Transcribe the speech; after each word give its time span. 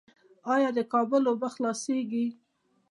آیا 0.53 0.69
د 0.77 0.79
کابل 0.93 1.21
اوبه 1.29 1.47
خلاصیږي؟ 1.55 2.25